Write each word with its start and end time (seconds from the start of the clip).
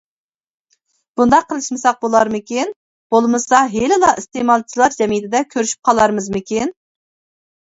بۇنداق 1.19 1.43
قىلىشمىساق 1.51 1.99
بولارمىكىن؟ 2.05 2.71
بولمىسا 3.17 3.61
ھېلىلا 3.75 4.09
ئىستېمالچىلار 4.23 4.97
جەمئىيىتىدە 4.97 5.43
كۆرۈشۈپ 5.53 5.91
قالارمىزمىكىن! 5.91 6.75